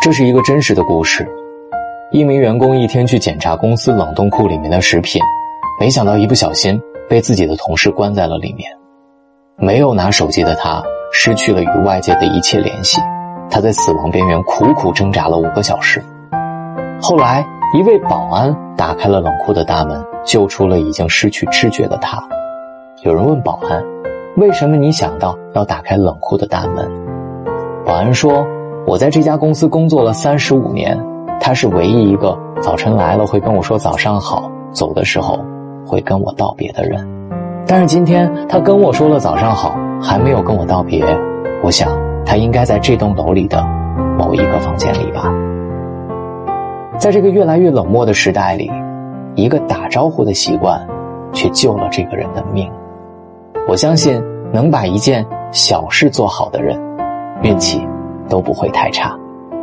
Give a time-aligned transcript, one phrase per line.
[0.00, 1.28] 这是一个真实的故事。
[2.12, 5.20] 一名员工一天去检查公司冷冻库里面的食品，
[5.80, 8.70] 没想到一不小心被自己的同事关在了里面。
[9.56, 10.80] 没有拿手机的他，
[11.12, 13.00] 失去了与外界的一切联系。
[13.50, 16.02] 他在死亡边缘苦苦挣扎了五个小时。
[17.02, 17.44] 后来，
[17.74, 22.22] 一位保安打开了冷库的大门，救出了已经失去知觉的他。
[23.02, 23.82] 有人问保安
[24.38, 26.88] ：“为什么你想到要打开冷库的大门？”
[27.84, 28.46] 保安说
[28.88, 30.98] ：“我在这家公司工作了三十五年，
[31.38, 35.38] 他是唯一一个早晨来了会跟我说早上好，走的时候
[35.86, 37.06] 会跟我道别的人。
[37.66, 41.04] 但是今天他跟我说了早上好，还没有跟我道别。
[41.62, 41.90] 我想
[42.24, 43.62] 他应该在这栋楼里的
[44.16, 45.30] 某一个房间里吧。
[46.96, 48.72] 在这个越来越冷漠的时代里，
[49.34, 50.80] 一个打招呼的习惯，
[51.34, 52.72] 却救了这个人的命。
[53.68, 54.18] 我相信，
[54.50, 56.80] 能把一件小事做好的人。
[57.42, 57.86] 运气
[58.28, 59.18] 都不会太差。